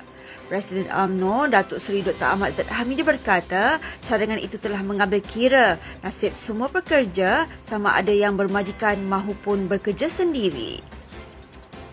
Presiden 0.47 0.87
UMNO 0.87 1.51
Datuk 1.51 1.83
Seri 1.83 2.07
Dr. 2.07 2.23
Ahmad 2.23 2.55
Zat 2.55 2.71
Hamidi 2.71 3.03
berkata 3.03 3.83
cadangan 4.07 4.39
itu 4.39 4.55
telah 4.63 4.79
mengambil 4.79 5.19
kira 5.19 5.75
nasib 6.07 6.39
semua 6.39 6.71
pekerja 6.71 7.51
sama 7.67 7.99
ada 7.99 8.15
yang 8.15 8.39
bermajikan 8.39 9.03
maupun 9.11 9.67
bekerja 9.67 10.07
sendiri. 10.07 10.79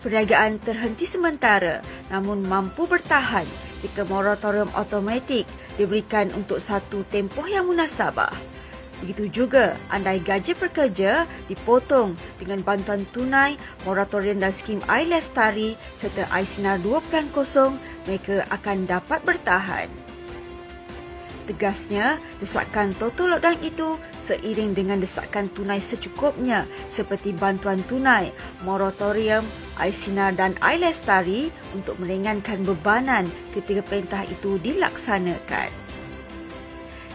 Perniagaan 0.06 0.62
terhenti 0.62 1.02
sementara 1.02 1.82
namun 2.14 2.46
mampu 2.46 2.86
bertahan 2.86 3.48
jika 3.82 4.06
moratorium 4.06 4.70
automatik 4.78 5.50
diberikan 5.74 6.30
untuk 6.38 6.62
satu 6.62 7.02
tempoh 7.10 7.50
yang 7.50 7.66
munasabah. 7.66 8.53
Begitu 9.04 9.44
juga 9.44 9.76
andai 9.92 10.16
gaji 10.16 10.56
pekerja 10.56 11.28
dipotong 11.52 12.16
dengan 12.40 12.64
bantuan 12.64 13.04
tunai, 13.12 13.60
moratorium 13.84 14.40
dan 14.40 14.48
skim 14.48 14.80
air 14.88 15.04
lestari 15.04 15.76
serta 16.00 16.24
air 16.32 16.48
sinar 16.48 16.80
2.0 16.80 17.28
mereka 18.08 18.48
akan 18.48 18.88
dapat 18.88 19.20
bertahan. 19.28 19.92
Tegasnya, 21.44 22.16
desakan 22.40 22.96
total 22.96 23.36
lockdown 23.36 23.60
itu 23.60 24.00
seiring 24.24 24.72
dengan 24.72 25.04
desakan 25.04 25.52
tunai 25.52 25.84
secukupnya 25.84 26.64
seperti 26.88 27.36
bantuan 27.36 27.84
tunai, 27.84 28.32
moratorium, 28.64 29.44
air 29.76 29.92
sinar 29.92 30.32
dan 30.32 30.56
air 30.64 30.80
lestari 30.80 31.52
untuk 31.76 32.00
meringankan 32.00 32.64
bebanan 32.64 33.28
ketika 33.52 33.84
perintah 33.84 34.24
itu 34.24 34.56
dilaksanakan. 34.64 35.83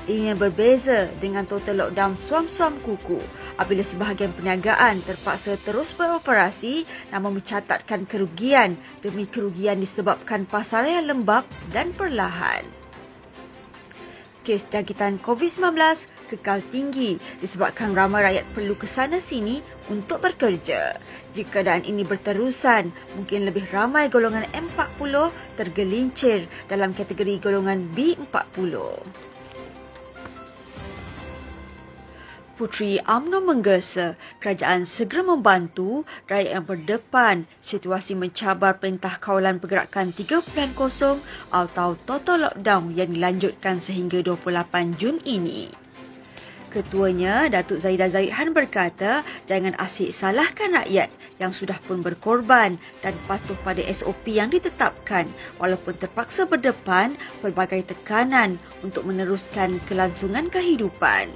Ia 0.10 0.34
berbeza 0.34 1.06
dengan 1.22 1.46
total 1.46 1.86
lockdown 1.86 2.18
suam-suam 2.18 2.82
kuku 2.82 3.22
apabila 3.62 3.86
sebahagian 3.86 4.34
perniagaan 4.34 5.06
terpaksa 5.06 5.54
terus 5.62 5.94
beroperasi 5.94 6.90
namun 7.14 7.38
mencatatkan 7.38 8.10
kerugian 8.10 8.74
demi 9.06 9.30
kerugian 9.30 9.78
disebabkan 9.78 10.50
pasaran 10.50 10.98
yang 10.98 11.14
lembab 11.14 11.46
dan 11.70 11.94
perlahan. 11.94 12.66
Kes 14.42 14.66
jangkitan 14.74 15.22
COVID-19 15.22 15.78
kekal 16.34 16.66
tinggi 16.66 17.22
disebabkan 17.38 17.94
ramai 17.94 18.26
rakyat 18.26 18.50
perlu 18.58 18.74
ke 18.74 18.90
sana 18.90 19.22
sini 19.22 19.62
untuk 19.94 20.26
bekerja. 20.26 20.98
Jika 21.38 21.62
keadaan 21.62 21.86
ini 21.86 22.02
berterusan, 22.02 22.90
mungkin 23.14 23.46
lebih 23.46 23.70
ramai 23.70 24.10
golongan 24.10 24.50
M40 24.58 25.30
tergelincir 25.54 26.50
dalam 26.66 26.98
kategori 26.98 27.38
golongan 27.38 27.94
B40. 27.94 29.29
Puteri 32.60 33.00
UMNO 33.00 33.40
menggesa 33.40 34.20
kerajaan 34.44 34.84
segera 34.84 35.24
membantu 35.24 36.04
rakyat 36.28 36.60
yang 36.60 36.68
berdepan 36.68 37.48
situasi 37.64 38.20
mencabar 38.20 38.76
perintah 38.76 39.16
kawalan 39.16 39.64
pergerakan 39.64 40.12
3.0 40.12 40.76
atau 41.56 41.90
total 42.04 42.52
lockdown 42.52 42.92
yang 43.00 43.16
dilanjutkan 43.16 43.80
sehingga 43.80 44.20
28 44.20 45.00
Jun 45.00 45.24
ini. 45.24 45.72
Ketuanya, 46.68 47.48
Datuk 47.48 47.80
Zaidah 47.80 48.12
Zaidhan 48.12 48.52
berkata, 48.52 49.24
jangan 49.48 49.80
asyik 49.80 50.12
salahkan 50.12 50.84
rakyat 50.84 51.08
yang 51.40 51.56
sudah 51.56 51.80
pun 51.88 52.04
berkorban 52.04 52.76
dan 53.00 53.16
patuh 53.24 53.56
pada 53.64 53.80
SOP 53.88 54.36
yang 54.36 54.52
ditetapkan 54.52 55.32
walaupun 55.64 55.96
terpaksa 55.96 56.44
berdepan 56.44 57.16
pelbagai 57.40 57.88
tekanan 57.88 58.60
untuk 58.84 59.08
meneruskan 59.08 59.80
kelangsungan 59.88 60.52
kehidupan. 60.52 61.32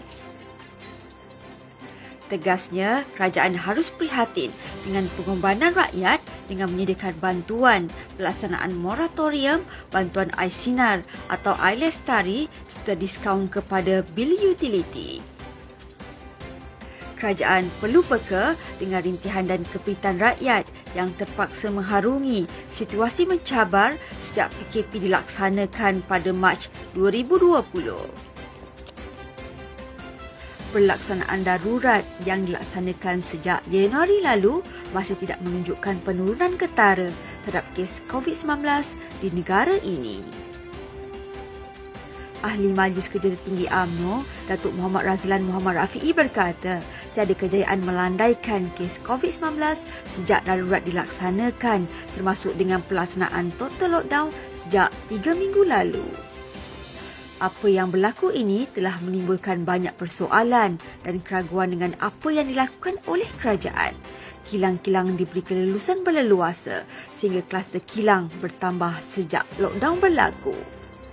Tegasnya, 2.31 3.03
kerajaan 3.19 3.51
harus 3.51 3.91
prihatin 3.91 4.49
dengan 4.87 5.11
pengorbanan 5.19 5.75
rakyat 5.75 6.23
dengan 6.47 6.71
menyediakan 6.71 7.13
bantuan 7.19 7.81
pelaksanaan 8.15 8.71
moratorium, 8.79 9.59
bantuan 9.91 10.31
air 10.39 10.49
sinar 10.49 11.03
atau 11.27 11.51
air 11.59 11.83
lestari 11.83 12.47
serta 12.71 12.95
diskaun 12.95 13.51
kepada 13.51 14.07
bil 14.15 14.39
utiliti. 14.39 15.19
Kerajaan 17.19 17.71
perlu 17.79 18.03
peka 18.03 18.55
dengan 18.79 18.99
rintihan 18.99 19.47
dan 19.47 19.63
kepitan 19.71 20.19
rakyat 20.19 20.67
yang 20.91 21.11
terpaksa 21.15 21.71
mengharungi 21.71 22.47
situasi 22.71 23.23
mencabar 23.23 23.95
sejak 24.19 24.51
PKP 24.51 25.07
dilaksanakan 25.07 26.03
pada 26.03 26.35
Mac 26.35 26.67
2020 26.95 28.32
pelaksanaan 30.73 31.45
darurat 31.45 32.01
yang 32.25 32.49
dilaksanakan 32.49 33.21
sejak 33.21 33.61
Januari 33.69 34.25
lalu 34.25 34.65
masih 34.89 35.13
tidak 35.21 35.37
menunjukkan 35.45 36.01
penurunan 36.01 36.57
ketara 36.57 37.13
terhadap 37.45 37.63
kes 37.77 38.01
COVID-19 38.09 38.65
di 39.21 39.29
negara 39.29 39.77
ini. 39.85 40.25
Ahli 42.43 42.75
Majlis 42.75 43.07
Kerja 43.07 43.31
Tertinggi 43.31 43.71
AMNO, 43.71 44.27
Datuk 44.51 44.75
Muhammad 44.75 45.07
Razlan 45.07 45.47
Muhammad 45.47 45.79
Rafi'i 45.79 46.11
berkata, 46.11 46.83
tiada 47.15 47.31
kejayaan 47.31 47.79
melandaikan 47.87 48.67
kes 48.75 48.99
COVID-19 49.07 49.63
sejak 50.11 50.43
darurat 50.43 50.83
dilaksanakan 50.83 51.87
termasuk 52.19 52.51
dengan 52.59 52.83
pelaksanaan 52.83 53.47
total 53.55 53.95
lockdown 53.95 54.35
sejak 54.59 54.91
3 55.07 55.39
minggu 55.39 55.63
lalu. 55.63 56.32
Apa 57.41 57.65
yang 57.65 57.89
berlaku 57.89 58.29
ini 58.29 58.69
telah 58.69 59.01
menimbulkan 59.01 59.65
banyak 59.65 59.97
persoalan 59.97 60.77
dan 61.01 61.15
keraguan 61.17 61.73
dengan 61.73 61.97
apa 61.97 62.29
yang 62.29 62.45
dilakukan 62.45 63.01
oleh 63.09 63.25
kerajaan. 63.41 63.97
Kilang-kilang 64.45 65.17
diberi 65.17 65.41
kelulusan 65.41 66.05
berleluasa 66.05 66.85
sehingga 67.09 67.41
kluster 67.47 67.81
kilang 67.81 68.29
bertambah 68.37 69.01
sejak 69.01 69.47
lockdown 69.57 69.97
berlaku. 69.97 70.53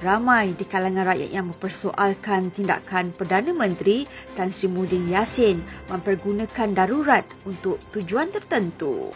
Ramai 0.00 0.56
di 0.56 0.64
kalangan 0.64 1.12
rakyat 1.12 1.28
yang 1.28 1.52
mempersoalkan 1.52 2.52
tindakan 2.56 3.12
Perdana 3.12 3.52
Menteri 3.52 4.08
Tan 4.32 4.48
Sri 4.48 4.68
Muhyiddin 4.68 5.12
Yassin 5.12 5.60
mempergunakan 5.92 6.72
darurat 6.72 7.24
untuk 7.44 7.76
tujuan 7.92 8.32
tertentu. 8.32 9.12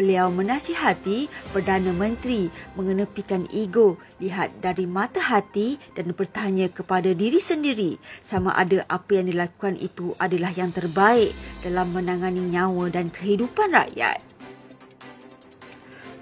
Beliau 0.00 0.32
menasihati 0.32 1.28
Perdana 1.52 1.92
Menteri 1.92 2.48
mengenepikan 2.72 3.44
ego, 3.52 4.00
lihat 4.16 4.48
dari 4.64 4.88
mata 4.88 5.20
hati 5.20 5.76
dan 5.92 6.16
bertanya 6.16 6.72
kepada 6.72 7.12
diri 7.12 7.36
sendiri 7.36 8.00
sama 8.24 8.56
ada 8.56 8.80
apa 8.88 9.20
yang 9.20 9.28
dilakukan 9.28 9.76
itu 9.76 10.16
adalah 10.16 10.56
yang 10.56 10.72
terbaik 10.72 11.36
dalam 11.60 11.92
menangani 11.92 12.40
nyawa 12.48 12.88
dan 12.88 13.12
kehidupan 13.12 13.76
rakyat. 13.76 14.24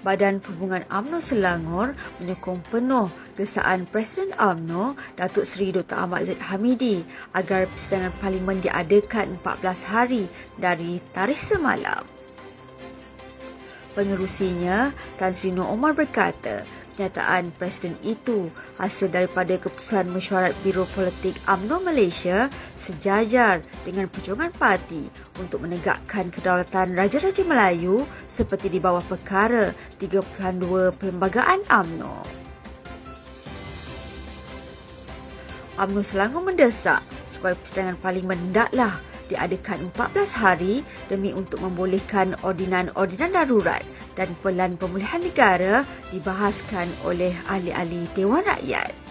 Badan 0.03 0.43
Perhubungan 0.43 0.83
UMNO 0.91 1.23
Selangor 1.23 1.95
menyokong 2.19 2.59
penuh 2.67 3.07
kesaan 3.39 3.87
Presiden 3.87 4.35
UMNO 4.35 4.99
Datuk 5.15 5.47
Seri 5.47 5.71
Dr. 5.71 5.95
Ahmad 5.95 6.27
Zaid 6.27 6.43
Hamidi 6.43 6.99
agar 7.31 7.63
persidangan 7.71 8.11
parlimen 8.19 8.59
diadakan 8.59 9.39
14 9.39 9.87
hari 9.87 10.27
dari 10.59 10.99
tarikh 11.15 11.39
semalam. 11.39 12.18
Pengerusinya, 13.99 14.95
Tan 15.19 15.35
Sri 15.35 15.51
Nur 15.51 15.67
Omar 15.67 15.91
berkata, 15.91 16.63
kenyataan 16.95 17.51
Presiden 17.51 17.99
itu 17.99 18.47
hasil 18.79 19.11
daripada 19.11 19.59
keputusan 19.59 20.07
mesyuarat 20.07 20.55
Biro 20.63 20.87
Politik 20.95 21.35
UMNO 21.43 21.83
Malaysia 21.83 22.47
sejajar 22.79 23.59
dengan 23.83 24.07
perjuangan 24.07 24.55
parti 24.55 25.11
untuk 25.35 25.67
menegakkan 25.67 26.31
kedaulatan 26.31 26.95
Raja-Raja 26.95 27.43
Melayu 27.43 28.07
seperti 28.23 28.71
di 28.71 28.79
bawah 28.79 29.03
perkara 29.03 29.75
3.2 29.99 30.95
Perlembagaan 30.95 31.67
UMNO. 31.67 32.23
UMNO 35.75 36.01
Selangor 36.07 36.47
mendesak 36.47 37.03
supaya 37.27 37.51
persidangan 37.59 37.99
parlimen 37.99 38.39
hendaklah 38.47 39.03
diadakan 39.29 39.93
14 39.93 40.33
hari 40.33 40.81
demi 41.07 41.31
untuk 41.31 41.61
membolehkan 41.61 42.33
ordinan-ordinan 42.41 43.31
darurat 43.31 43.85
dan 44.17 44.33
pelan 44.41 44.75
pemulihan 44.75 45.21
negara 45.21 45.87
dibahaskan 46.11 46.89
oleh 47.05 47.31
ahli-ahli 47.47 48.09
Dewan 48.17 48.43
Rakyat. 48.43 49.09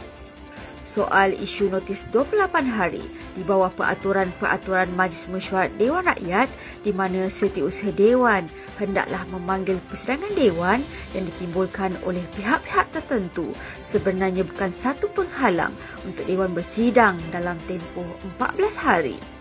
soal 0.89 1.37
isu 1.37 1.69
notis 1.69 2.09
28 2.11 2.49
hari 2.65 3.05
di 3.37 3.45
bawah 3.45 3.69
peraturan-peraturan 3.77 4.89
Majlis 4.97 5.29
Mesyuarat 5.29 5.71
Dewan 5.77 6.09
Rakyat 6.09 6.49
di 6.81 6.97
mana 6.97 7.29
setiausaha 7.29 7.93
Dewan 7.93 8.49
hendaklah 8.81 9.21
memanggil 9.29 9.77
persidangan 9.93 10.33
Dewan 10.33 10.81
yang 11.13 11.29
ditimbulkan 11.29 11.93
oleh 12.09 12.25
pihak-pihak 12.41 12.89
tertentu 12.97 13.53
sebenarnya 13.85 14.49
bukan 14.49 14.73
satu 14.73 15.13
penghalang 15.13 15.77
untuk 16.09 16.25
Dewan 16.25 16.57
bersidang 16.57 17.21
dalam 17.31 17.61
tempoh 17.69 18.09
14 18.41 18.75
hari. 18.81 19.38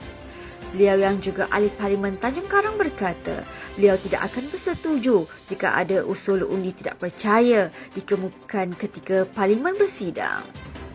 Beliau 0.76 1.00
yang 1.00 1.24
juga 1.24 1.48
ahli 1.48 1.72
Parlimen 1.74 2.20
Tanjung 2.20 2.52
Karang 2.52 2.76
berkata, 2.76 3.48
beliau 3.80 3.96
tidak 4.04 4.28
akan 4.32 4.52
bersetuju 4.52 5.24
jika 5.48 5.80
ada 5.80 6.04
usul 6.04 6.44
undi 6.44 6.76
tidak 6.76 7.00
percaya 7.00 7.72
dikemukakan 7.96 8.76
ketika 8.76 9.24
Parlimen 9.32 9.80
bersidang. 9.80 10.44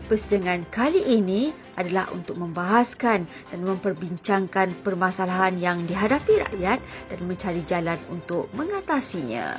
Persidangan 0.03 0.67
kali 0.69 0.99
ini 1.09 1.55
adalah 1.79 2.11
untuk 2.11 2.35
membahaskan 2.37 3.23
dan 3.23 3.59
memperbincangkan 3.63 4.75
permasalahan 4.83 5.57
yang 5.57 5.87
dihadapi 5.89 6.43
rakyat 6.43 6.77
dan 7.09 7.19
mencari 7.23 7.63
jalan 7.63 7.97
untuk 8.11 8.51
mengatasinya. 8.53 9.57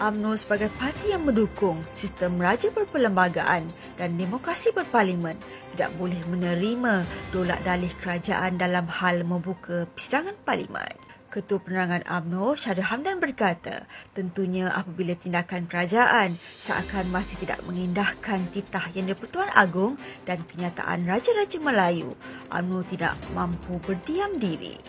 UMNO 0.00 0.32
sebagai 0.32 0.72
parti 0.80 1.12
yang 1.12 1.28
mendukung 1.28 1.76
sistem 1.92 2.40
raja 2.40 2.72
berperlembagaan 2.72 3.68
dan 4.00 4.16
demokrasi 4.16 4.72
berparlimen 4.72 5.36
tidak 5.76 5.92
boleh 6.00 6.16
menerima 6.24 7.04
dolak 7.36 7.60
dalih 7.68 7.92
kerajaan 8.00 8.56
dalam 8.56 8.88
hal 8.88 9.20
membuka 9.28 9.84
persidangan 9.92 10.32
parlimen. 10.48 10.88
Ketua 11.28 11.60
Penerangan 11.60 12.08
UMNO 12.08 12.56
Syahrir 12.56 12.88
Hamdan 12.88 13.20
berkata, 13.20 13.84
tentunya 14.16 14.72
apabila 14.72 15.12
tindakan 15.20 15.68
kerajaan 15.68 16.40
seakan 16.56 17.12
masih 17.12 17.36
tidak 17.44 17.60
mengindahkan 17.68 18.48
titah 18.56 18.88
Yang 18.96 19.14
di-Pertuan 19.14 19.52
Agong 19.52 20.00
dan 20.24 20.40
kenyataan 20.48 21.04
Raja-Raja 21.04 21.60
Melayu, 21.60 22.16
UMNO 22.48 22.88
tidak 22.88 23.20
mampu 23.36 23.76
berdiam 23.84 24.40
diri 24.40 24.80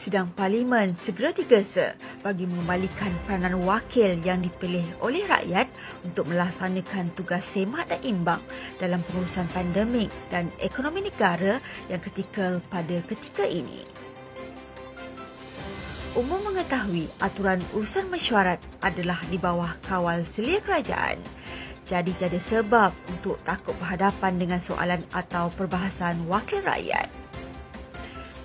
sidang 0.00 0.32
parlimen 0.32 0.96
segera 0.96 1.28
digesa 1.36 1.92
bagi 2.24 2.48
mengembalikan 2.48 3.12
peranan 3.28 3.60
wakil 3.68 4.16
yang 4.24 4.40
dipilih 4.40 4.80
oleh 5.04 5.28
rakyat 5.28 5.68
untuk 6.08 6.24
melaksanakan 6.32 7.12
tugas 7.12 7.44
semak 7.44 7.84
dan 7.92 8.00
imbang 8.00 8.40
dalam 8.80 9.04
pengurusan 9.04 9.44
pandemik 9.52 10.08
dan 10.32 10.48
ekonomi 10.64 11.04
negara 11.04 11.60
yang 11.92 12.00
kritikal 12.00 12.64
pada 12.72 13.04
ketika 13.04 13.44
ini. 13.44 13.84
Umum 16.16 16.40
mengetahui 16.48 17.06
aturan 17.20 17.60
urusan 17.76 18.08
mesyuarat 18.08 18.58
adalah 18.80 19.20
di 19.28 19.36
bawah 19.36 19.76
kawal 19.84 20.24
selia 20.24 20.64
kerajaan. 20.64 21.20
Jadi 21.84 22.16
tiada 22.16 22.40
sebab 22.40 22.90
untuk 23.12 23.36
takut 23.44 23.76
berhadapan 23.76 24.40
dengan 24.40 24.58
soalan 24.64 25.04
atau 25.12 25.52
perbahasan 25.52 26.24
wakil 26.24 26.64
rakyat. 26.64 27.06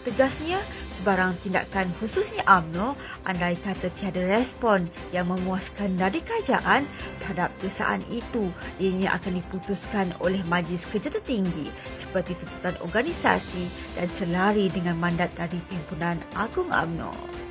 Tegasnya, 0.05 0.61
sebarang 0.95 1.35
tindakan 1.43 1.91
khususnya 1.99 2.47
UMNO 2.47 2.95
andai 3.27 3.59
kata 3.59 3.91
tiada 3.99 4.23
respon 4.23 4.87
yang 5.11 5.27
memuaskan 5.27 5.99
dari 5.99 6.23
kerajaan 6.23 6.87
terhadap 7.19 7.51
kesaan 7.59 7.99
itu 8.07 8.47
ianya 8.79 9.11
akan 9.19 9.43
diputuskan 9.43 10.15
oleh 10.23 10.39
Majlis 10.47 10.87
Kerja 10.87 11.11
Tertinggi 11.11 11.67
seperti 11.99 12.39
tuntutan 12.39 12.79
organisasi 12.79 13.67
dan 13.99 14.07
selari 14.07 14.71
dengan 14.71 14.95
mandat 14.95 15.35
dari 15.35 15.59
Pimpinan 15.67 16.23
Agung 16.39 16.71
UMNO. 16.71 17.43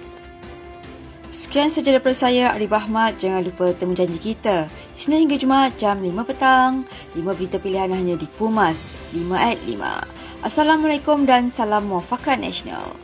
Sekian 1.35 1.67
sahaja 1.67 1.99
daripada 1.99 2.15
saya, 2.15 2.55
Arif 2.55 2.71
Ahmad. 2.71 3.19
Jangan 3.19 3.43
lupa 3.43 3.75
temu 3.75 3.99
janji 3.99 4.23
kita. 4.23 4.71
Senin 4.95 5.27
hingga 5.27 5.35
Jumaat 5.35 5.75
jam 5.75 5.99
5 5.99 6.15
petang. 6.31 6.87
5 7.19 7.27
berita 7.35 7.59
pilihan 7.59 7.91
hanya 7.91 8.15
di 8.15 8.31
Pumas 8.39 8.95
5 9.11 9.35
at 9.35 9.59
5. 9.67 10.47
Assalamualaikum 10.47 11.27
dan 11.27 11.51
salam 11.51 11.91
muafakat 11.91 12.39
nasional. 12.39 12.95